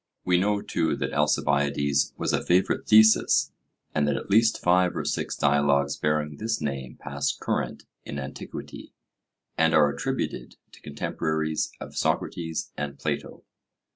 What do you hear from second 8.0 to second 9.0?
in antiquity,